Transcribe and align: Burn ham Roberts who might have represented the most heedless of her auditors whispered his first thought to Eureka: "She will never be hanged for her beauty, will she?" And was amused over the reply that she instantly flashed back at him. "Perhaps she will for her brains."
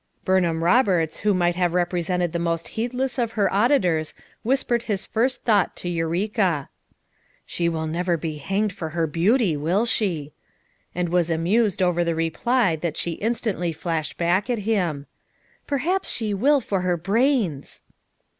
Burn 0.25 0.43
ham 0.45 0.63
Roberts 0.63 1.19
who 1.19 1.31
might 1.31 1.55
have 1.55 1.75
represented 1.75 2.33
the 2.33 2.39
most 2.39 2.69
heedless 2.69 3.19
of 3.19 3.33
her 3.33 3.53
auditors 3.53 4.15
whispered 4.41 4.81
his 4.81 5.05
first 5.05 5.43
thought 5.43 5.75
to 5.75 5.89
Eureka: 5.89 6.69
"She 7.45 7.69
will 7.69 7.85
never 7.85 8.17
be 8.17 8.37
hanged 8.39 8.73
for 8.73 8.89
her 8.97 9.05
beauty, 9.05 9.55
will 9.55 9.85
she?" 9.85 10.33
And 10.95 11.09
was 11.09 11.29
amused 11.29 11.83
over 11.83 12.03
the 12.03 12.15
reply 12.15 12.75
that 12.77 12.97
she 12.97 13.11
instantly 13.11 13.71
flashed 13.71 14.17
back 14.17 14.49
at 14.49 14.57
him. 14.65 15.05
"Perhaps 15.67 16.09
she 16.09 16.33
will 16.33 16.61
for 16.61 16.81
her 16.81 16.97
brains." 16.97 17.83